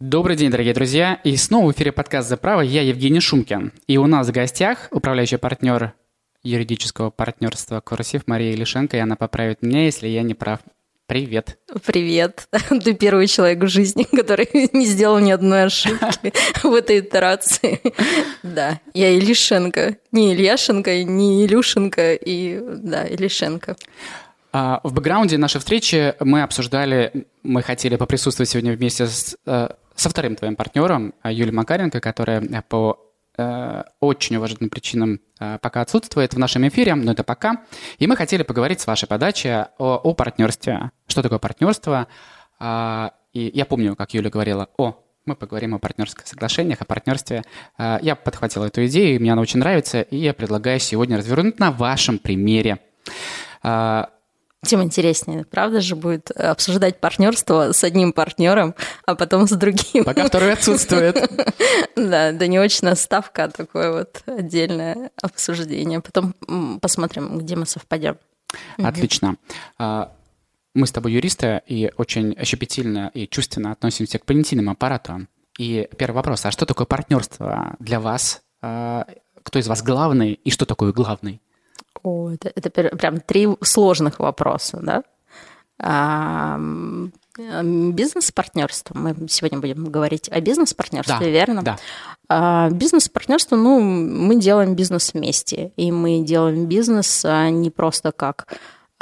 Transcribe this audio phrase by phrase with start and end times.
[0.00, 1.20] Добрый день, дорогие друзья.
[1.24, 2.62] И снова в эфире подкаст «За право».
[2.62, 3.70] Я Евгений Шумкин.
[3.86, 5.92] И у нас в гостях управляющий партнер
[6.42, 8.96] юридического партнерства «Курсив» Мария Лишенко.
[8.96, 10.60] И она поправит меня, если я не прав.
[11.04, 11.58] Привет.
[11.84, 12.48] Привет.
[12.82, 16.32] Ты первый человек в жизни, который не сделал ни одной ошибки
[16.62, 17.82] в этой итерации.
[18.42, 19.98] Да, я Илишенко.
[20.12, 23.76] Не Ильяшенко, не Илюшенко, и да, Илишенко.
[24.52, 29.68] А, в бэкграунде нашей встречи мы обсуждали, мы хотели поприсутствовать сегодня вместе с, э,
[30.00, 32.98] со вторым твоим партнером э, Юлией Макаренко, которая по
[33.36, 35.20] э, очень уважительным причинам
[35.62, 37.62] пока отсутствует в нашем эфире, но это пока.
[37.98, 39.46] И мы хотели поговорить с вашей подачи
[39.78, 40.90] о, о партнерстве.
[41.06, 42.08] Что такое партнерство?
[42.58, 47.42] А, и я помню, как Юля говорила, о, мы поговорим о партнерских соглашениях, о партнерстве.
[47.78, 52.18] Я подхватил эту идею, мне она очень нравится, и я предлагаю сегодня развернуть на вашем
[52.18, 52.80] примере
[54.64, 58.74] тем интереснее, правда же, будет обсуждать партнерство с одним партнером,
[59.06, 60.04] а потом с другим.
[60.04, 61.16] Пока второй отсутствует.
[61.96, 66.00] Да, да не очная ставка, а такое вот отдельное обсуждение.
[66.00, 66.34] Потом
[66.80, 68.16] посмотрим, где мы совпадем.
[68.78, 69.36] Отлично.
[69.78, 70.12] А,
[70.74, 75.26] мы с тобой юристы и очень щепетильно и чувственно относимся к понятийному аппарату.
[75.58, 78.42] И первый вопрос, а что такое партнерство для вас?
[78.62, 79.06] А,
[79.42, 81.40] кто из вас главный и что такое главный?
[82.02, 85.02] О, это, это прям три сложных вопроса, да?
[85.82, 86.58] А,
[87.38, 88.96] бизнес-партнерство.
[88.98, 91.62] Мы сегодня будем говорить о бизнес-партнерстве, да, верно?
[91.62, 91.78] Да.
[92.28, 98.46] А, бизнес-партнерство, ну, мы делаем бизнес вместе, и мы делаем бизнес а, не просто как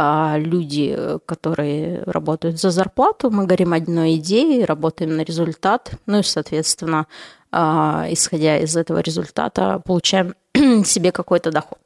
[0.00, 6.22] а люди, которые работают за зарплату, мы говорим одной идее, работаем на результат, ну и,
[6.22, 7.08] соответственно,
[7.52, 10.36] исходя из этого результата, получаем
[10.84, 11.80] себе какой-то доход.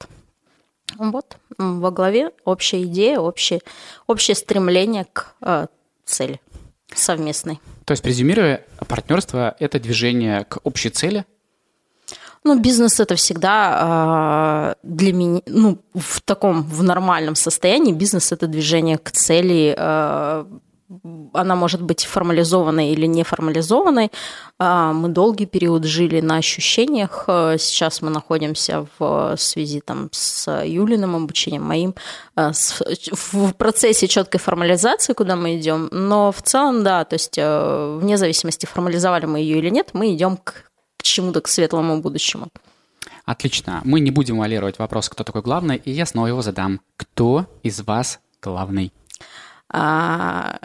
[0.99, 3.61] Вот, во главе общая идея, общее,
[4.07, 5.67] общее стремление к э,
[6.05, 6.41] цели
[6.95, 7.61] совместной.
[7.85, 11.25] То есть, презюмируя, партнерство– это движение к общей цели?
[12.45, 18.49] Ну, бизнес это всегда э, для меня, ну, в таком, в нормальном состоянии бизнес это
[18.49, 20.45] движение к цели э,
[21.33, 24.11] она может быть формализованной или не формализованной.
[24.59, 27.25] А, мы долгий период жили на ощущениях.
[27.27, 31.95] А, сейчас мы находимся в связи там, с Юлиным обучением, моим,
[32.37, 35.89] а, в процессе четкой формализации, куда мы идем.
[35.93, 40.37] Но в целом, да, то есть вне зависимости, формализовали мы ее или нет, мы идем
[40.37, 42.49] к, к чему-то, к светлому будущему.
[43.25, 43.81] Отлично.
[43.85, 46.81] Мы не будем валировать вопрос, кто такой главный, и я снова его задам.
[46.97, 48.93] Кто из вас главный?
[49.75, 50.59] А,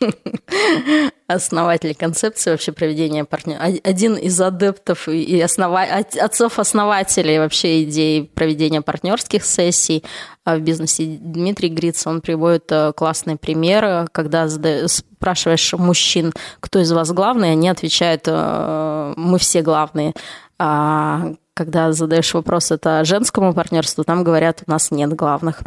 [1.26, 5.82] основатель концепции вообще проведения партнера, один из адептов и основа...
[5.82, 10.04] отцов-основателей вообще идеи проведения партнерских сессий
[10.44, 16.92] а, в бизнесе Дмитрий Гриц, он приводит э, классные примеры, когда спрашиваешь мужчин, кто из
[16.92, 20.14] вас главный, они отвечают, э, мы все главные
[20.58, 25.62] а, когда задаешь вопрос это женскому партнерству, там говорят, у нас нет главных.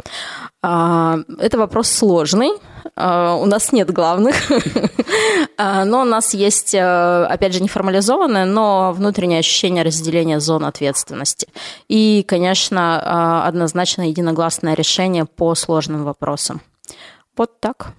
[0.61, 2.51] А, это вопрос сложный.
[2.95, 4.35] А, у нас нет главных,
[5.57, 11.47] а, но у нас есть, э, опять же, неформализованное, но внутреннее ощущение разделения зон ответственности.
[11.87, 16.61] И, конечно, однозначно единогласное решение по сложным вопросам.
[17.35, 17.93] Вот так.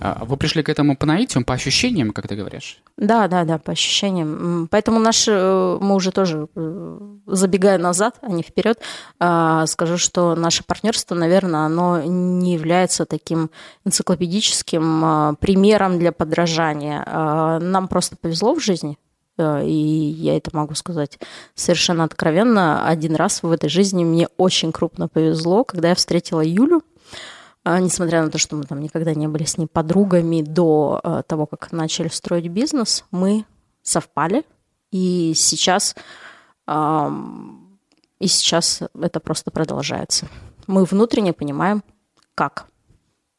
[0.00, 2.81] Вы пришли к этому по наитию, по ощущениям, как ты говоришь?
[2.96, 4.68] Да, да, да, по ощущениям.
[4.70, 8.80] Поэтому наш, э, мы уже тоже, э, забегая назад, а не вперед,
[9.18, 13.50] а, скажу, что наше партнерство, наверное, оно не является таким
[13.84, 17.04] энциклопедическим а, примером для подражания.
[17.60, 18.98] Нам просто повезло в жизни,
[19.38, 21.18] э, и я это могу сказать
[21.54, 22.86] совершенно откровенно.
[22.86, 26.91] Один раз в этой жизни мне очень крупно повезло, когда я встретила Юлю, а,
[27.64, 31.46] несмотря на то, что мы там никогда не были с ней подругами до а, того,
[31.46, 33.44] как начали строить бизнес, мы
[33.82, 34.44] совпали,
[34.90, 35.96] и сейчас,
[36.68, 40.28] и сейчас это просто продолжается.
[40.66, 41.82] Мы внутренне понимаем,
[42.34, 42.66] как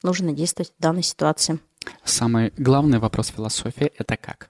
[0.02, 1.60] нужно действовать в данной ситуации.
[2.04, 4.50] Самый главный вопрос философии– это как?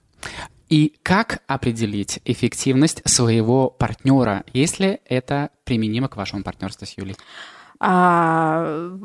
[0.68, 7.16] И как определить эффективность своего партнера, если это применимо к вашему партнерству с Юлей?
[7.80, 8.96] А,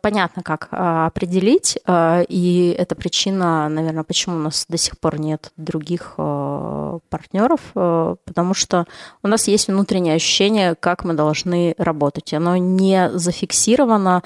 [0.00, 5.20] понятно, как а, определить, а, и это причина, наверное, почему у нас до сих пор
[5.20, 8.86] нет других партнеров, потому что
[9.22, 12.32] у нас есть внутреннее ощущение, как мы должны работать.
[12.34, 14.22] Оно не зафиксировано,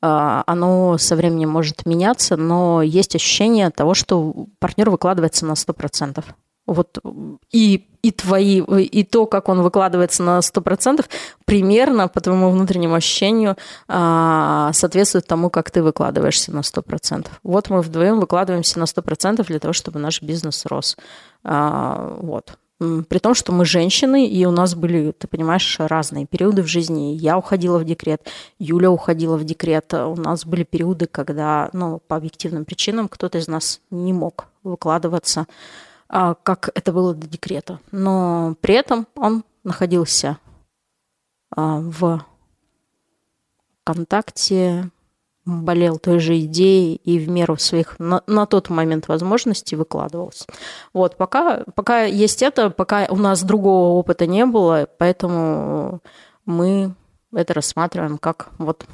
[0.00, 6.24] оно со временем может меняться, но есть ощущение того, что партнер выкладывается на 100%.
[6.72, 6.98] Вот
[7.50, 11.04] и, и твои, и то, как он выкладывается на 100%,
[11.44, 13.56] примерно по твоему внутреннему ощущению
[13.88, 17.26] а, соответствует тому, как ты выкладываешься на 100%.
[17.42, 20.96] Вот мы вдвоем выкладываемся на 100% для того, чтобы наш бизнес рос.
[21.42, 22.56] А, вот.
[22.78, 27.14] При том, что мы женщины, и у нас были, ты понимаешь, разные периоды в жизни.
[27.14, 28.22] Я уходила в декрет,
[28.58, 29.92] Юля уходила в декрет.
[29.92, 35.46] У нас были периоды, когда, ну, по объективным причинам кто-то из нас не мог выкладываться,
[36.10, 37.78] как это было до декрета.
[37.92, 40.38] Но при этом он находился
[41.50, 42.24] а, в
[43.84, 44.90] контакте
[45.44, 50.46] болел той же идеей и в меру своих на, на тот момент возможностей выкладывался.
[50.92, 56.00] Вот, пока, пока есть это, пока у нас другого опыта не было, поэтому
[56.44, 56.94] мы
[57.32, 58.84] это рассматриваем как вот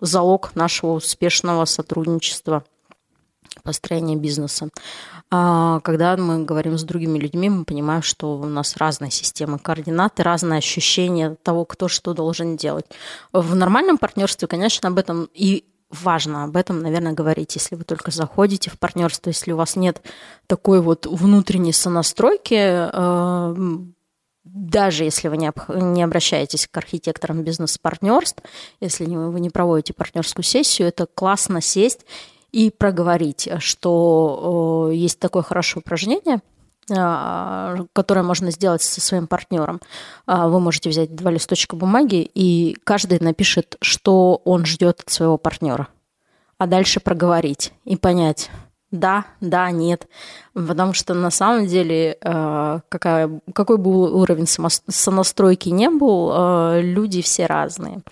[0.00, 2.64] залог нашего успешного сотрудничества,
[3.62, 4.68] построения бизнеса.
[5.30, 10.20] А когда мы говорим с другими людьми, мы понимаем, что у нас разные системы координат
[10.20, 12.86] и разное ощущение того, кто что должен делать.
[13.32, 18.10] В нормальном партнерстве, конечно, об этом и важно об этом, наверное, говорить, если вы только
[18.10, 20.00] заходите в партнерство, если у вас нет
[20.46, 23.54] такой вот внутренней сонастройки, э,
[24.44, 28.42] даже если вы не обращаетесь к архитекторам бизнес-партнерств,
[28.80, 32.06] если вы не проводите партнерскую сессию, это классно сесть
[32.52, 36.40] и проговорить, что э, есть такое хорошее упражнение–
[36.94, 39.80] а, которое можно сделать со своим партнером.
[40.26, 45.36] А, вы можете взять два листочка бумаги, и каждый напишет, что он ждет от своего
[45.36, 45.88] партнера.
[46.58, 48.50] А дальше проговорить и понять,
[48.92, 50.06] да, да, нет.
[50.54, 57.46] Потому что на самом деле, а, какая, какой бы уровень сонастройки не был, люди все
[57.46, 58.02] разные.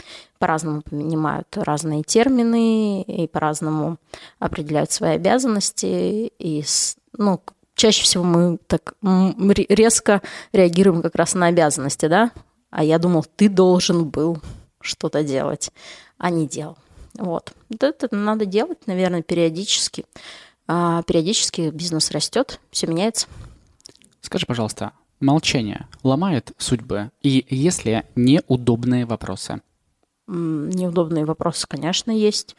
[0.44, 3.96] По-разному понимают разные термины и по-разному
[4.38, 6.30] определяют свои обязанности.
[6.38, 6.62] И
[7.16, 7.40] ну,
[7.74, 10.20] чаще всего мы так резко
[10.52, 12.30] реагируем как раз на обязанности, да?
[12.68, 14.36] А я думал, ты должен был
[14.82, 15.70] что-то делать,
[16.18, 16.76] а не делал.
[17.14, 17.54] Вот.
[17.80, 20.04] Это надо делать, наверное, периодически.
[20.68, 23.28] А периодически бизнес растет, все меняется.
[24.20, 27.12] Скажи, пожалуйста, молчание ломает судьбы?
[27.22, 29.62] И если неудобные вопросы?
[30.26, 32.56] Неудобные вопросы, конечно, есть.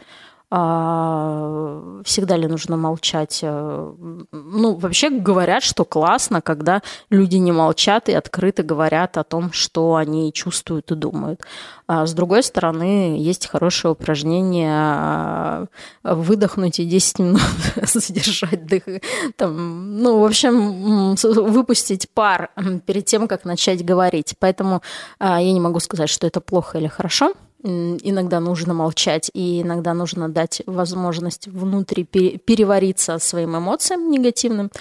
[0.51, 3.39] А, всегда ли нужно молчать?
[3.41, 3.93] Э,
[4.31, 9.95] ну, вообще говорят, что классно, когда люди не молчат и открыто говорят о том, что
[9.95, 11.41] они чувствуют и думают.
[11.87, 15.65] А с другой стороны, есть хорошее упражнение а,
[16.03, 17.41] выдохнуть и 10 минут
[17.83, 19.01] задержать дыхание.
[19.37, 22.51] Там, ну, в общем, выпустить пар
[22.85, 24.35] перед тем, как начать говорить.
[24.39, 24.83] Поэтому
[25.19, 27.33] я не могу сказать, что это плохо или хорошо
[27.65, 34.71] иногда нужно молчать, и иногда нужно дать возможность внутри перевариться своим эмоциям негативным.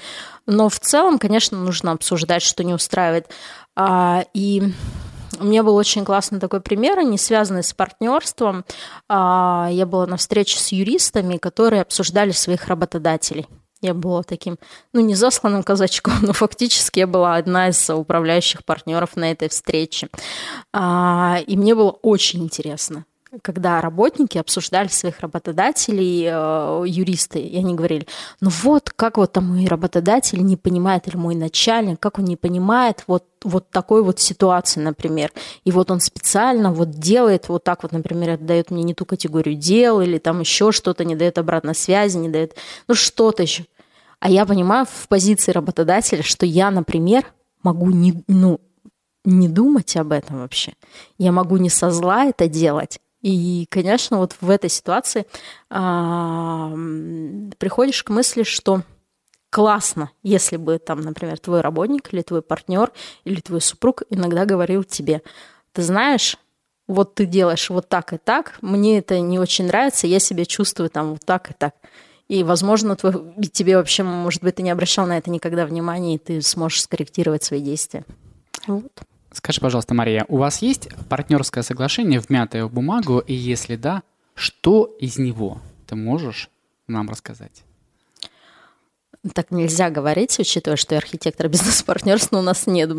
[0.46, 3.30] Но в целом, конечно, нужно обсуждать, что не устраивает.
[3.74, 4.62] А, и
[5.40, 8.64] у меня был очень классный такой пример, не связанный с партнерством.
[9.08, 13.46] А, я была на встрече с юристами, которые обсуждали своих работодателей.
[13.84, 14.56] Я была таким,
[14.94, 20.08] ну, не засланным казачком, но фактически я была одна из управляющих партнеров на этой встрече.
[20.72, 23.04] А, и мне было очень интересно
[23.42, 28.06] когда работники обсуждали своих работодателей, э, юристы, и они говорили,
[28.40, 32.36] ну вот, как вот там мой работодатель не понимает, или мой начальник, как он не
[32.36, 35.32] понимает вот, вот такой вот ситуации, например.
[35.64, 39.56] И вот он специально вот делает вот так вот, например, дает мне не ту категорию
[39.56, 42.56] дел, или там еще что-то, не дает обратной связи, не дает,
[42.88, 43.64] ну что-то еще.
[44.24, 47.26] А я понимаю в позиции работодателя, что я, например,
[47.62, 48.58] могу не, ну,
[49.22, 50.72] не думать об этом вообще.
[51.18, 53.00] Я могу не со зла это делать.
[53.20, 55.26] И, конечно, вот в этой ситуации
[55.68, 56.72] а,
[57.58, 58.80] приходишь к мысли, что
[59.50, 62.92] классно, если бы там, например, твой работник или твой партнер
[63.24, 65.20] или твой супруг иногда говорил тебе,
[65.72, 66.38] ты знаешь,
[66.88, 70.88] вот ты делаешь вот так и так, мне это не очень нравится, я себя чувствую
[70.88, 71.74] там вот так и так.
[72.28, 73.12] И, возможно, твой,
[73.52, 77.44] тебе вообще, может быть, ты не обращал на это никогда внимания, и ты сможешь скорректировать
[77.44, 78.04] свои действия.
[78.66, 78.92] Вот.
[79.30, 84.02] Скажи, пожалуйста, Мария, у вас есть партнерское соглашение, вмятое в бумагу, и если да,
[84.34, 86.50] что из него ты можешь
[86.86, 87.64] нам рассказать?
[89.32, 92.90] Так нельзя говорить, учитывая, что я архитектор бизнес-партнерств, но у нас нет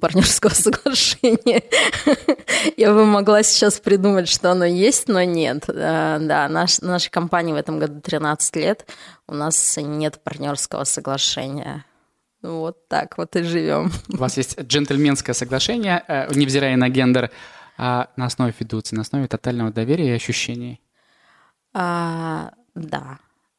[0.00, 1.62] партнерского соглашения.
[2.78, 5.64] Я бы могла сейчас придумать, что оно есть, но нет.
[5.66, 8.86] Да, наш, нашей компании в этом году 13 лет,
[9.26, 11.84] у нас нет партнерского соглашения.
[12.40, 13.90] Вот так вот и живем.
[14.08, 17.30] У вас есть джентльменское соглашение, э, невзирая на гендер,
[17.76, 20.80] а на основе фидуции, на основе тотального доверия и ощущений.
[21.74, 23.18] А, да.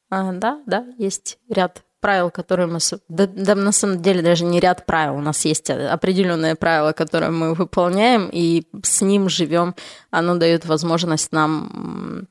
[0.10, 2.79] А, да, да, есть ряд правил, которые мы...
[3.08, 5.15] Да, да, на самом деле даже не ряд правил.
[5.15, 9.75] У нас есть определенные правила, которые мы выполняем, и с ним живем.
[10.12, 12.27] Оно дает возможность нам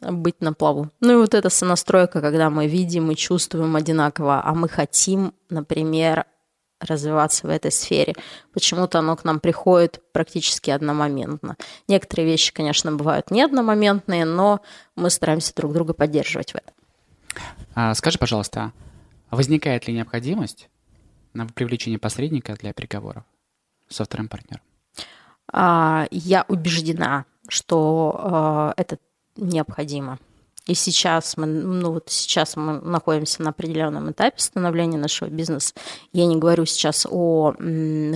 [0.00, 0.90] быть на плаву.
[1.00, 6.26] Ну и вот эта сонастройка, когда мы видим и чувствуем одинаково, а мы хотим, например,
[6.80, 8.14] развиваться в этой сфере.
[8.52, 11.56] Почему-то оно к нам приходит практически одномоментно.
[11.88, 14.60] Некоторые вещи, конечно, бывают не одномоментные, но
[14.96, 16.74] мы стараемся друг друга поддерживать в этом.
[17.74, 18.72] А, скажи, пожалуйста,
[19.30, 20.68] возникает ли необходимость
[21.32, 23.24] на привлечение посредника для переговоров
[23.88, 24.62] со вторым партнером?
[25.52, 28.98] А, я убеждена, что а, это
[29.36, 30.18] необходимо.
[30.66, 35.74] И сейчас мы, ну вот сейчас мы находимся на определенном этапе становления нашего бизнеса.
[36.12, 37.52] Я не говорю сейчас о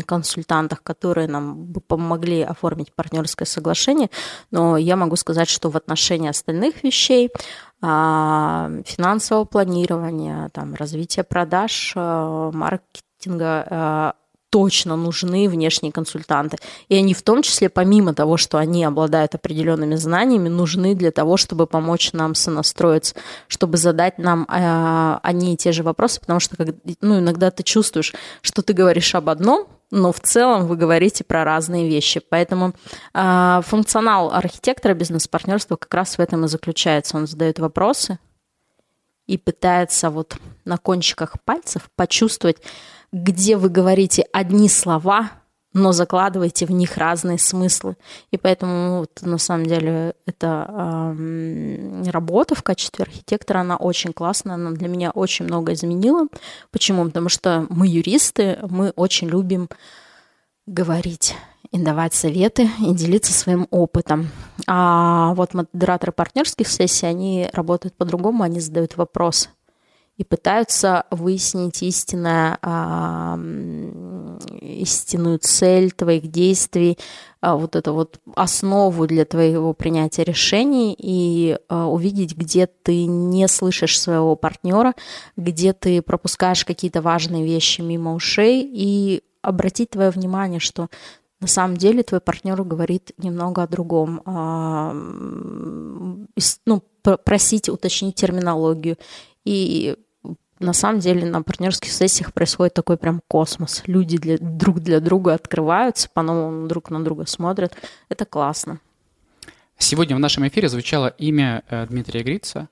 [0.07, 4.09] консультантах, которые нам бы помогли оформить партнерское соглашение,
[4.51, 7.33] но я могу сказать, что в отношении остальных вещей а,
[7.81, 14.15] финансового планирования, там, развития продаж, а, маркетинга, а,
[14.51, 16.57] точно нужны внешние консультанты.
[16.89, 21.37] И они в том числе, помимо того, что они обладают определенными знаниями, нужны для того,
[21.37, 23.15] чтобы помочь нам сонастроиться,
[23.47, 26.57] чтобы задать нам э, одни и те же вопросы, потому что
[27.01, 31.45] ну, иногда ты чувствуешь, что ты говоришь об одном, но в целом вы говорите про
[31.45, 32.21] разные вещи.
[32.21, 32.75] Поэтому
[33.15, 37.17] э, функционал архитектора бизнес-партнерства как раз в этом и заключается.
[37.17, 38.19] Он задает вопросы
[39.27, 42.59] и пытается вот на кончиках пальцев почувствовать,
[43.13, 45.31] где вы говорите одни слова,
[45.73, 47.97] но закладываете в них разные смыслы.
[48.31, 54.55] И поэтому вот, на самом деле эта э, работа в качестве архитектора, она очень классная,
[54.55, 56.27] она для меня очень много изменила.
[56.71, 57.05] Почему?
[57.05, 59.69] Потому что мы юристы, мы очень любим
[60.67, 61.35] говорить
[61.71, 64.31] и давать советы, и делиться своим опытом.
[64.67, 69.51] А вот модераторы партнерских сессий, они работают по-другому, они задают вопросы
[70.19, 73.39] и пытаются выяснить истинное, а,
[74.61, 76.99] истинную цель твоих действий,
[77.41, 83.47] а, вот эту вот основу для твоего принятия решений и а, увидеть, где ты не
[83.47, 84.95] слышишь своего партнера,
[85.37, 90.89] где ты пропускаешь какие-то важные вещи мимо ушей и обратить твое внимание, что
[91.39, 94.21] на самом деле твой партнер говорит немного о другом.
[96.67, 96.83] Ну,
[97.25, 98.97] просить уточнить терминологию
[99.45, 99.97] и
[100.59, 103.83] на самом деле на партнерских сессиях происходит такой прям космос.
[103.87, 107.77] Люди для, друг для друга открываются, по-новому друг на друга смотрят.
[108.09, 108.81] Это классно.
[109.79, 112.69] Сегодня в нашем эфире звучало имя э, Дмитрия Грица,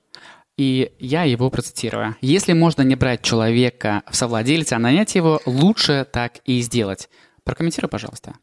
[0.57, 2.15] и я его процитирую.
[2.19, 7.09] «Если можно не брать человека в совладельца, а нанять его, лучше так и сделать».
[7.43, 8.33] Прокомментируй, пожалуйста.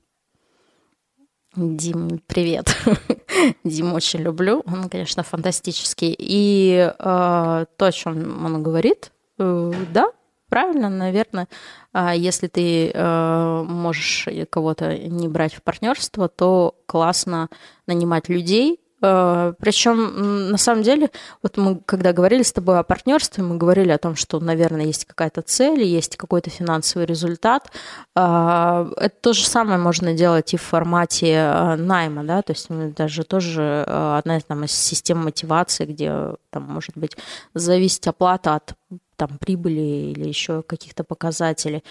[1.56, 2.74] Дим, привет.
[3.64, 4.62] Дим очень люблю.
[4.66, 6.14] Он, конечно, фантастический.
[6.18, 10.10] И э, то, о чем он говорит, да,
[10.48, 11.48] правильно, наверное.
[11.92, 17.48] А если ты э, можешь кого-то не брать в партнерство, то классно
[17.86, 21.10] нанимать людей, Э, Причем, на самом деле,
[21.42, 25.04] вот мы, когда говорили с тобой о партнерстве, мы говорили о том, что, наверное, есть
[25.04, 27.70] какая-то цель, есть какой-то финансовый результат.
[28.16, 32.68] Э, это то же самое можно делать и в формате э, найма, да, то есть
[32.94, 37.16] даже тоже одна там, из систем мотивации, где там может быть
[37.54, 38.74] зависеть оплата от
[39.16, 41.84] там, прибыли или еще каких-то показателей.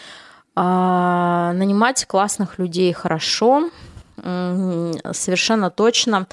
[0.55, 3.69] А, нанимать классных людей хорошо,
[4.15, 6.27] совершенно точно.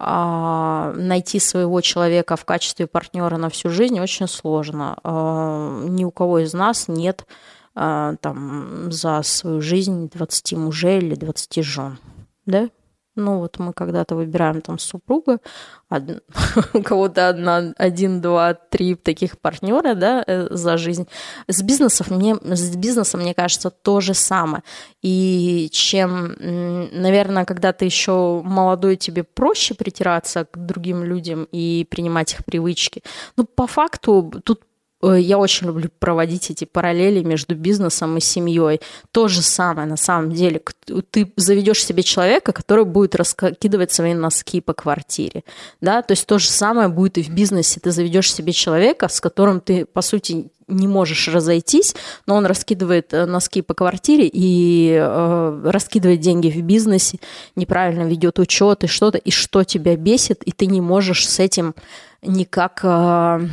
[0.00, 4.96] А, найти своего человека в качестве партнера на всю жизнь очень сложно.
[5.02, 7.26] А, ни у кого из нас нет
[7.74, 11.98] а, там за свою жизнь 20 мужей или 20 жен.
[12.46, 12.68] Да?
[13.18, 15.40] Ну вот мы когда-то выбираем там супруга,
[15.90, 16.22] од...
[16.72, 21.08] у кого-то одна, один, два, три таких партнера, да, э, за жизнь.
[21.48, 24.62] С бизнесом мне, с бизнесом, мне кажется, то же самое.
[25.02, 26.36] И чем,
[26.92, 33.02] наверное, когда ты еще молодой, тебе проще притираться к другим людям и принимать их привычки.
[33.36, 34.67] Но по факту тут
[35.02, 38.80] я очень люблю проводить эти параллели между бизнесом и семьей.
[39.12, 40.60] То же самое на самом деле.
[41.10, 45.44] Ты заведешь себе человека, который будет раскидывать свои носки по квартире.
[45.80, 46.02] Да?
[46.02, 47.80] То есть то же самое будет и в бизнесе.
[47.80, 51.94] Ты заведешь себе человека, с которым ты, по сути, не можешь разойтись,
[52.26, 57.18] но он раскидывает э, носки по квартире и э, раскидывает деньги в бизнесе,
[57.56, 61.74] неправильно ведет учет и что-то, и что тебя бесит, и ты не можешь с этим
[62.22, 63.46] никак э,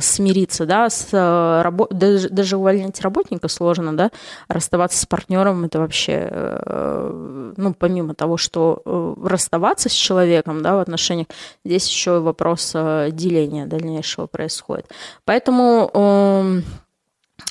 [0.00, 1.88] смириться, да, с э, рабо...
[1.90, 4.10] даже, даже увольнять работника сложно, да,
[4.48, 10.76] расставаться с партнером это вообще, э, ну, помимо того, что э, расставаться с человеком, да,
[10.76, 11.26] в отношениях,
[11.64, 14.86] здесь еще и вопрос э, деления дальнейшего происходит.
[15.26, 16.60] Поэтому, э,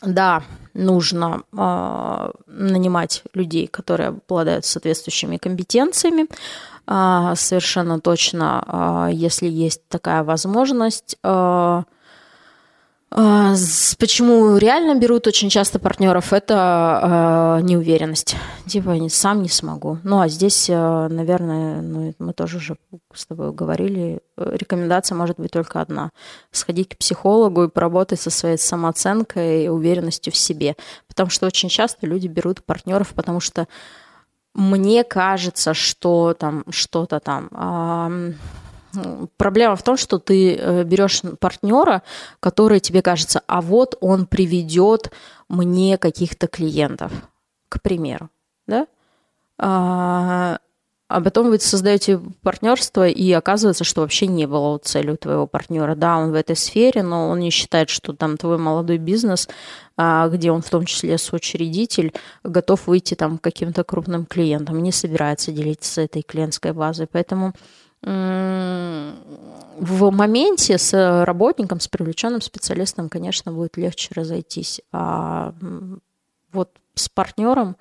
[0.02, 0.42] да,
[0.74, 10.24] нужно э, нанимать людей, которые обладают соответствующими компетенциями, а, совершенно точно, а, если есть такая
[10.24, 11.18] возможность.
[11.24, 11.84] А,
[13.10, 18.38] почему реально берут очень часто партнеров, это неуверенность.
[18.68, 19.98] Типа, сам не смогу.
[20.04, 22.78] Ну, а здесь, наверное, ну, мы тоже уже
[23.14, 26.12] с тобой говорили, рекомендация может быть только одна.
[26.52, 30.78] Сходить к психологу и поработать со своей самооценкой и уверенностью в себе.
[31.10, 33.68] Потому что очень часто люди берут партнеров, потому что
[34.54, 38.36] мне кажется, что там что-то там.
[39.38, 42.04] Проблема в том, что ты э, берешь партнера,
[42.42, 45.14] который тебе кажется, а вот он приведет
[45.48, 47.14] мне каких-то клиентов,
[47.70, 48.30] к примеру,
[48.68, 48.88] да?
[51.12, 55.96] А, потом вы создаете партнерство, и оказывается, что вообще не было вот целью твоего партнера.
[55.96, 59.50] Да, он в этой сфере, но он не считает, что там твой молодой бизнес,
[59.98, 62.14] а, где он в том числе соучредитель,
[62.44, 67.08] готов выйти там каким-то крупным клиентам, не собирается делиться этой клиентской базой.
[67.12, 67.54] Поэтому
[68.04, 69.14] в
[70.12, 74.82] моменте с работником, с привлеченным специалистом, конечно, будет легче разойтись.
[74.92, 75.54] А
[76.52, 77.76] вот с партнером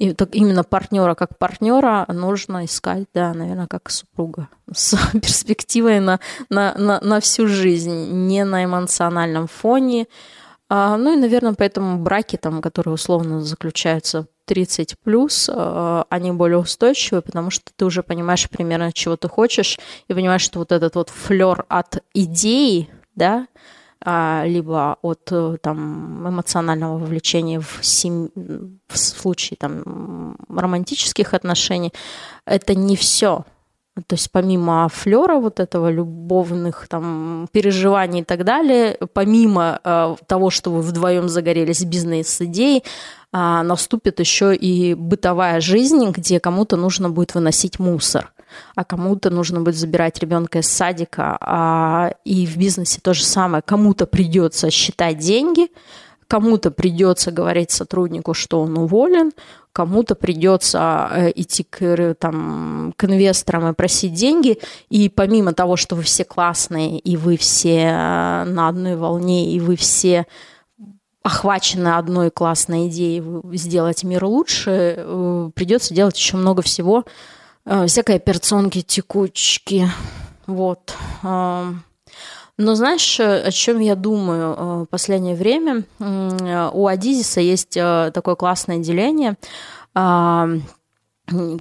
[0.00, 6.20] и так именно партнера как партнера нужно искать, да, наверное, как супруга с перспективой на,
[6.48, 10.06] на, на, на всю жизнь, не на эмоциональном фоне.
[10.70, 16.58] А, ну и, наверное, поэтому браки, там, которые условно заключаются 30 плюс, а, они более
[16.58, 19.78] устойчивые, потому что ты уже понимаешь примерно, чего ты хочешь,
[20.08, 23.48] и понимаешь, что вот этот вот флер от идеи, да,
[24.04, 28.30] либо от э, там, эмоционального вовлечения в, сем...
[28.88, 31.92] в случае там, романтических отношений,
[32.46, 33.44] это не все.
[34.06, 40.50] То есть помимо флера вот этого любовных там переживаний и так далее, помимо э, того,
[40.50, 42.84] что вы вдвоем загорелись бизнес-идеей,
[43.32, 48.32] э, наступит еще и бытовая жизнь, где кому-то нужно будет выносить мусор
[48.74, 53.62] а кому-то нужно будет забирать ребенка из садика, а, и в бизнесе то же самое.
[53.64, 55.68] Кому-то придется считать деньги,
[56.26, 59.32] кому-то придется говорить сотруднику, что он уволен,
[59.72, 64.58] кому-то придется э, идти к, там, к инвесторам и просить деньги.
[64.88, 69.60] И помимо того, что вы все классные, и вы все э, на одной волне, и
[69.60, 70.26] вы все
[71.22, 73.22] охвачены одной классной идеей
[73.56, 77.04] сделать мир лучше, э, придется делать еще много всего,
[77.64, 79.88] Э, всякой операционки, текучки,
[80.46, 80.94] вот.
[81.22, 81.72] Э,
[82.56, 85.84] но знаешь, о чем я думаю э, в последнее время?
[85.98, 89.36] У Адизиса есть такое классное деление.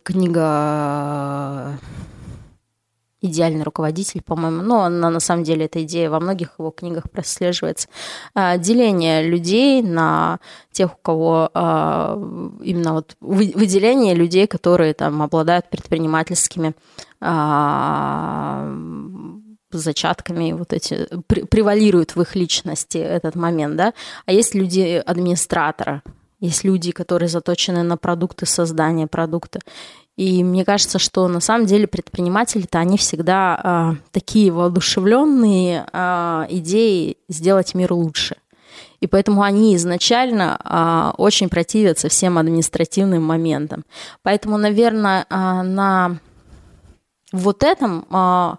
[0.03, 1.79] Книга
[3.21, 4.61] идеальный руководитель, по-моему.
[4.61, 7.87] Но она, на самом деле эта идея во многих его книгах прослеживается.
[8.33, 10.39] А, деление людей на
[10.71, 12.17] тех, у кого а,
[12.63, 16.73] именно вот выделение людей, которые там обладают предпринимательскими
[17.21, 18.67] а,
[19.71, 23.93] зачатками, вот эти превалируют в их личности этот момент, да.
[24.25, 26.01] А есть люди администратора,
[26.39, 29.59] есть люди, которые заточены на продукты создания продукта.
[30.19, 37.15] И мне кажется, что на самом деле предприниматели-то они всегда э, такие воодушевленные э, идеи
[37.29, 38.35] сделать мир лучше.
[38.99, 43.85] И поэтому они изначально э, очень противятся всем административным моментам.
[44.21, 46.19] Поэтому, наверное, э, на
[47.31, 48.55] вот этом э,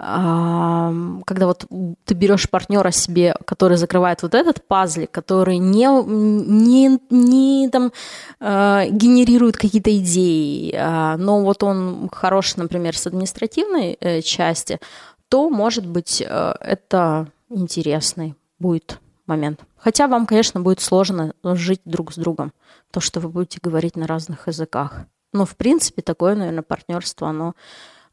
[0.00, 1.66] когда вот
[2.06, 7.92] ты берешь партнера себе, который закрывает вот этот пазлик, который не, не, не там,
[8.40, 14.80] э, генерирует какие-то идеи, э, но вот он хорош, например, с административной э, части,
[15.28, 19.60] то, может быть, э, это интересный будет момент.
[19.76, 22.54] Хотя вам, конечно, будет сложно жить друг с другом,
[22.90, 25.04] то, что вы будете говорить на разных языках.
[25.34, 27.52] Но, в принципе, такое, наверное, партнерство, оно а,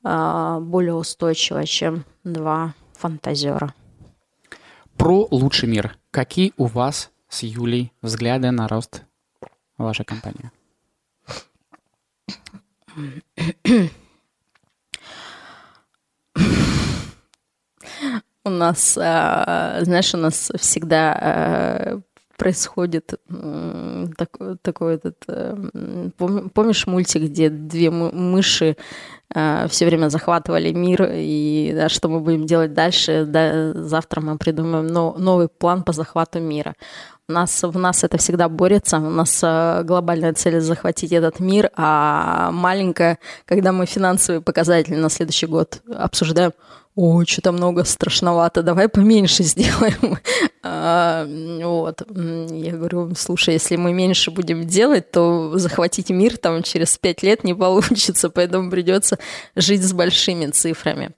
[0.03, 3.73] более устойчивая, чем два фантазера.
[4.97, 5.97] Про лучший мир.
[6.11, 9.03] Какие у вас с Юлей взгляды на рост
[9.77, 10.51] вашей компании?
[18.43, 22.01] У нас, а, знаешь, у нас всегда а,
[22.37, 23.13] происходит
[24.17, 25.25] такой, такой этот...
[26.17, 28.77] Помнишь мультик, где две мыши
[29.29, 34.87] все время захватывали мир, и да, что мы будем делать дальше, да, завтра мы придумаем
[34.87, 36.75] но, новый план по захвату мира.
[37.29, 41.71] У нас, в нас это всегда борется, у нас э, глобальная цель захватить этот мир,
[41.75, 46.53] а маленькая, когда мы финансовые показатели на следующий год обсуждаем,
[46.95, 50.19] ой, что-то много страшновато, давай поменьше сделаем.
[50.63, 52.01] А, вот.
[52.09, 57.43] Я говорю, слушай, если мы меньше будем делать, то захватить мир там через пять лет
[57.43, 59.17] не получится, поэтому придется
[59.55, 61.11] жить с большими цифрами.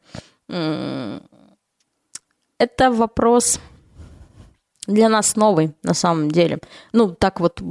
[2.60, 3.60] Это вопрос
[4.88, 6.60] для нас новый, на самом деле.
[6.93, 7.62] Ну, так вот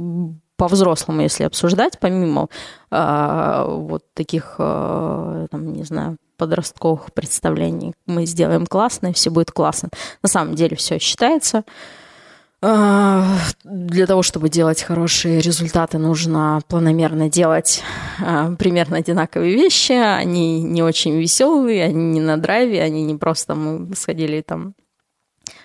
[0.55, 2.49] по-взрослому, если обсуждать, помимо
[2.91, 7.93] э, вот таких, э, там, не знаю, подростковых представлений.
[8.07, 9.89] Мы сделаем классно, и все будет классно.
[10.23, 11.63] На самом деле все считается.
[12.61, 17.83] А, для того, чтобы делать хорошие результаты, нужно планомерно делать
[18.19, 19.91] а, примерно одинаковые вещи.
[19.91, 24.73] Они не очень веселые, они не на драйве, они не просто мы сходили там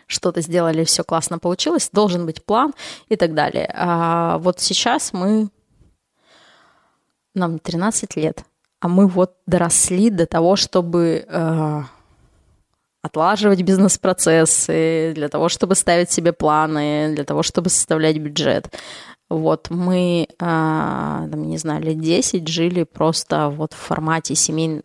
[0.06, 2.74] что-то сделали, все классно получилось, должен быть план
[3.08, 3.72] и так далее.
[3.74, 5.48] А вот сейчас мы,
[7.34, 8.44] нам 13 лет,
[8.84, 11.82] а мы вот доросли до того, чтобы э,
[13.00, 18.68] отлаживать бизнес-процессы, для того, чтобы ставить себе планы, для того, чтобы составлять бюджет.
[19.30, 24.82] Вот мы, э, там, не знаю, лет 10 жили просто вот в формате семейного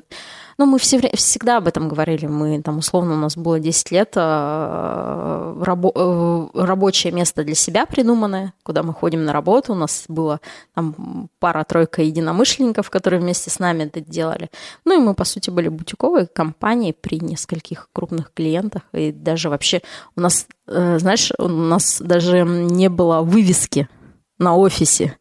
[0.60, 2.26] ну, мы все, всегда об этом говорили.
[2.28, 7.86] Мы там, условно, у нас было 10 лет э, рабо, э, рабочее место для себя
[7.86, 9.72] придуманное, куда мы ходим на работу.
[9.72, 10.42] У нас было
[10.76, 14.50] там пара-тройка единомышленников, которые вместе с нами это делали.
[14.84, 18.82] Ну, и мы, по сути, были бутиковой компанией при нескольких крупных клиентах.
[18.92, 19.82] И даже вообще
[20.18, 23.88] у нас, э, знаешь, у нас даже не было вывески
[24.38, 25.16] на офисе.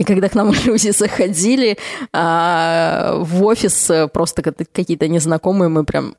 [0.00, 1.76] И когда к нам люди заходили
[2.12, 6.16] а, в офис, э, просто какие-то незнакомые, мы прям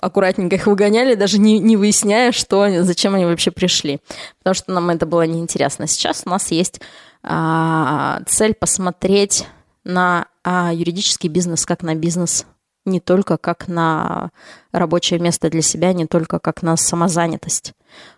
[0.00, 3.98] аккуратненько их выгоняли, даже не, не выясняя, что, зачем они вообще пришли.
[4.38, 5.88] Потому что нам это было неинтересно.
[5.88, 6.80] Сейчас у нас есть
[7.24, 9.48] а, цель посмотреть
[9.82, 12.46] на а, юридический бизнес как на бизнес
[12.84, 14.30] не только как на
[14.70, 17.72] рабочее место для себя, не только как на самозанятость.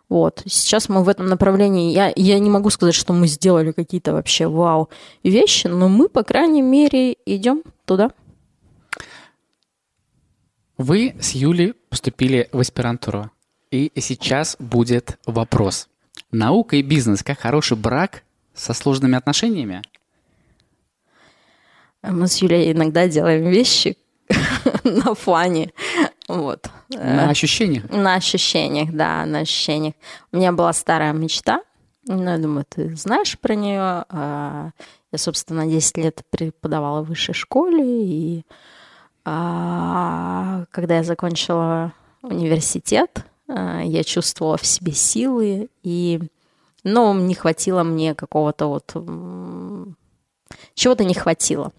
[0.08, 0.42] Вот.
[0.46, 4.46] Сейчас мы в этом направлении, я, я не могу сказать, что мы сделали какие-то вообще
[4.46, 4.88] вау
[5.22, 8.10] вещи, но мы, по крайней мере, идем туда.
[10.78, 13.30] Вы с Юлей поступили в аспирантуру,
[13.70, 15.88] и сейчас будет вопрос.
[16.30, 18.22] Наука и бизнес как хороший брак
[18.54, 19.82] со сложными отношениями?
[22.02, 23.98] Мы с Юлей иногда делаем вещи
[24.84, 25.72] на фане
[26.28, 26.70] вот.
[26.90, 27.90] На э, ощущениях?
[27.90, 29.94] На ощущениях, да, на ощущениях.
[30.30, 31.62] У меня была старая мечта,
[32.08, 34.04] ну, я думаю, ты знаешь про нее.
[34.08, 34.70] А,
[35.12, 38.46] я, собственно, 10 лет преподавала в высшей школе, и
[39.26, 46.20] а, когда я закончила университет, а, я чувствовала в себе силы, и,
[46.82, 48.94] но не хватило мне какого-то вот...
[50.74, 51.72] Чего-то не хватило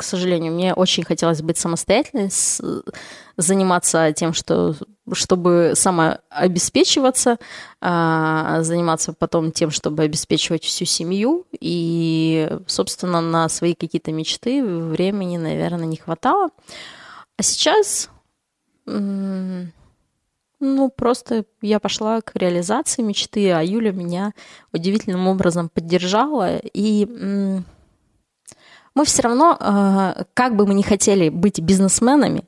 [0.00, 0.54] к сожалению.
[0.54, 2.30] Мне очень хотелось быть самостоятельной,
[3.36, 4.74] заниматься тем, что,
[5.12, 7.36] чтобы самообеспечиваться,
[7.82, 11.46] а, заниматься потом тем, чтобы обеспечивать всю семью.
[11.60, 16.48] И, собственно, на свои какие-то мечты времени, наверное, не хватало.
[17.36, 18.08] А сейчас,
[18.86, 19.68] ну,
[20.96, 24.32] просто я пошла к реализации мечты, а Юля меня
[24.72, 26.56] удивительным образом поддержала.
[26.56, 27.62] И
[29.00, 32.42] мы все равно, э, как бы мы ни хотели быть бизнесменами,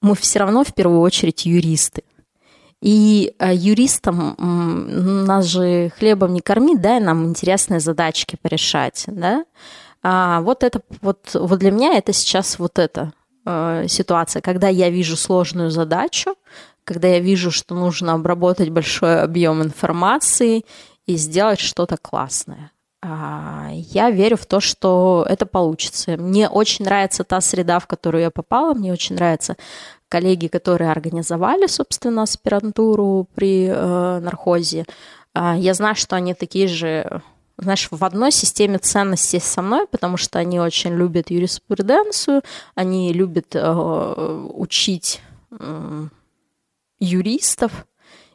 [0.00, 2.02] мы все равно в первую очередь юристы.
[2.80, 4.34] И э, юристам
[5.26, 9.44] нас же хлебом не корми, дай нам интересные задачки порешать, да.
[10.02, 13.12] А вот это вот, вот для меня это сейчас вот эта
[13.44, 16.36] э, ситуация, когда я вижу сложную задачу,
[16.84, 20.64] когда я вижу, что нужно обработать большой объем информации
[21.04, 22.70] и сделать что-то классное.
[23.00, 26.16] А, я верю в то, что это получится.
[26.16, 28.74] Мне очень нравится та среда, в которую я попала.
[28.74, 29.56] Мне очень нравятся
[30.08, 34.84] коллеги, которые организовали, собственно, аспирантуру при э, нархозе.
[35.34, 37.22] А, я знаю, что они такие же,
[37.56, 42.42] знаешь, в одной системе ценностей со мной, потому что они очень любят юриспруденцию,
[42.74, 45.20] они любят э, учить
[45.52, 46.06] э,
[46.98, 47.86] юристов,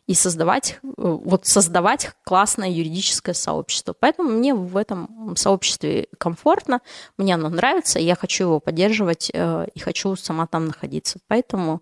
[0.06, 3.96] и создавать, э, вот создавать классное юридическое сообщество.
[3.98, 6.82] Поэтому мне в этом сообществе комфортно,
[7.18, 11.20] мне оно нравится, я хочу его поддерживать э, и хочу сама там находиться.
[11.28, 11.82] Поэтому,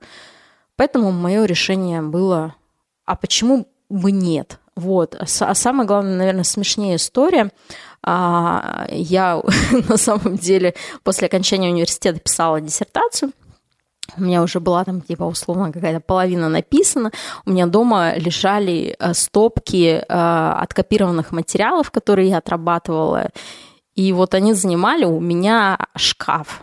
[0.75, 2.55] поэтому мое решение было,
[3.05, 4.59] а почему бы нет?
[4.75, 5.15] Вот.
[5.15, 7.51] А, а самое главное, наверное, смешнее история.
[8.03, 9.41] А, я
[9.89, 13.31] на самом деле после окончания университета писала диссертацию.
[14.17, 17.11] У меня уже была там, типа, условно, какая-то половина написана.
[17.45, 23.29] У меня дома лежали э, стопки э, откопированных материалов, которые я отрабатывала.
[23.95, 26.61] И вот они занимали у меня шкаф.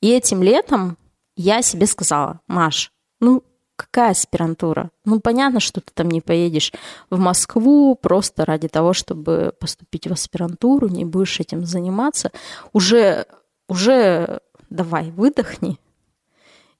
[0.00, 0.96] И этим летом
[1.36, 3.42] я себе сказала, Маш, ну,
[3.76, 4.90] какая аспирантура?
[5.04, 6.72] Ну, понятно, что ты там не поедешь
[7.10, 12.32] в Москву просто ради того, чтобы поступить в аспирантуру, не будешь этим заниматься.
[12.72, 13.26] Уже,
[13.68, 15.78] уже давай, выдохни.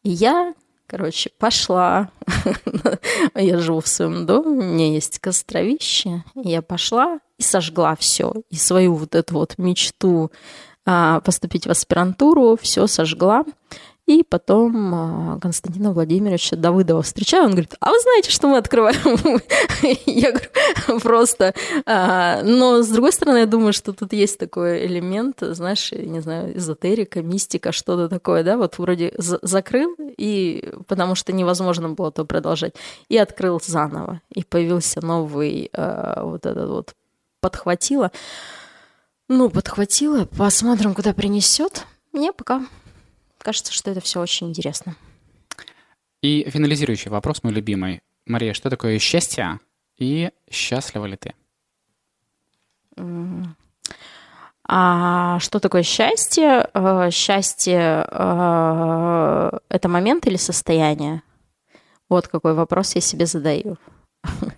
[0.07, 0.55] И я,
[0.87, 2.11] короче, пошла.
[3.35, 6.23] я живу в своем доме, у меня есть костровище.
[6.37, 8.33] И я пошла и сожгла все.
[8.49, 10.31] И свою вот эту вот мечту
[10.85, 13.45] а, поступить в аспирантуру, все сожгла.
[14.07, 19.40] И потом а, Константина Владимировича Давыдова встречаю, он говорит, а вы знаете, что мы открываем?
[20.07, 21.55] Я говорю, просто.
[21.87, 26.57] А, но, с другой стороны, я думаю, что тут есть такой элемент, знаешь, не знаю,
[26.57, 32.75] эзотерика, мистика, что-то такое, да, вот вроде закрыл, и потому что невозможно было то продолжать,
[33.09, 36.95] и открыл заново, и появился новый а, вот этот вот
[37.40, 38.12] подхватило.
[39.29, 41.85] Ну, подхватило, посмотрим, куда принесет.
[42.12, 42.62] Мне пока
[43.38, 44.96] кажется, что это все очень интересно.
[46.22, 48.01] И финализирующий вопрос, мой любимый.
[48.27, 49.61] Мария, что такое счастье
[49.99, 51.35] и счастлива ли ты?
[54.68, 56.68] А что такое счастье?
[56.75, 61.22] Э, счастье э,– это момент или состояние?
[62.09, 63.77] Вот какой вопрос я себе задаю.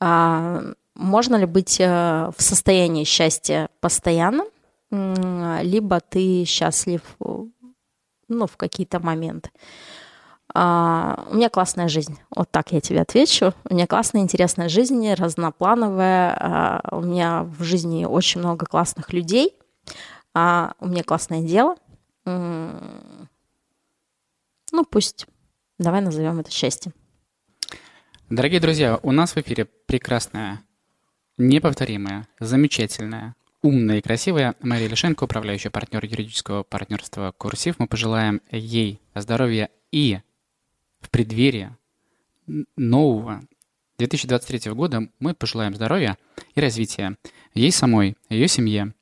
[0.00, 0.62] А,
[0.94, 4.44] можно ли быть э, в состоянии счастья постоянно,
[4.90, 7.02] либо ты счастлив
[8.28, 9.50] ну, в какие-то моменты.
[10.54, 12.18] А, у меня классная жизнь.
[12.34, 13.52] Вот так я тебе отвечу.
[13.68, 16.36] У меня классная, интересная жизнь, разноплановая.
[16.38, 19.54] А, у меня в жизни очень много классных людей.
[20.34, 21.76] А, у меня классное дело.
[22.24, 22.80] Ну,
[24.90, 25.26] пусть.
[25.78, 26.92] Давай назовем это счастьем.
[28.28, 30.62] Дорогие друзья, у нас в эфире прекрасная,
[31.38, 37.78] неповторимая, замечательная, умная и красивая Мария Лишенко, управляющая партнер юридического партнерства «Курсив».
[37.78, 40.20] Мы пожелаем ей здоровья и
[41.00, 41.76] в преддверии
[42.76, 43.42] нового
[43.98, 46.16] 2023 года мы пожелаем здоровья
[46.54, 47.16] и развития
[47.54, 48.94] ей самой, ее семье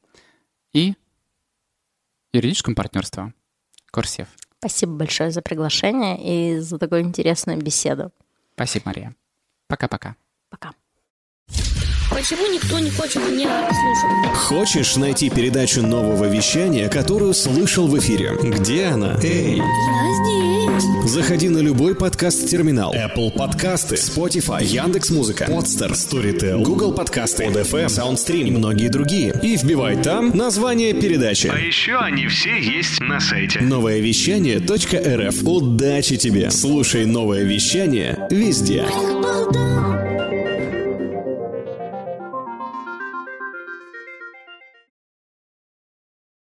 [0.73, 0.95] и
[2.33, 3.33] юридическому партнерству
[3.91, 4.29] «Курсив».
[4.59, 8.11] Спасибо большое за приглашение и за такую интересную беседу.
[8.55, 9.15] Спасибо, Мария.
[9.69, 10.17] Пока-пока.
[10.49, 10.73] Пока.
[12.17, 14.37] Почему никто не хочет меня слушать?
[14.39, 18.33] Хочешь найти передачу нового вещания, которую слышал в эфире?
[18.43, 19.19] Где она?
[19.23, 19.57] Эй!
[19.59, 21.11] Я здесь.
[21.11, 22.95] Заходи на любой подкаст-терминал.
[22.95, 29.39] Apple подкасты, Spotify, Яндекс.Музыка, Podster, Storytel, Google подкасты, ODFM, SoundStream и многие другие.
[29.43, 31.49] И вбивай там название передачи.
[31.53, 33.61] А еще они все есть на сайте.
[33.61, 35.43] Новое вещание.рф.
[35.43, 36.51] Удачи тебе!
[36.51, 38.87] Слушай новое вещание везде.
[38.89, 40.36] Эх, балда.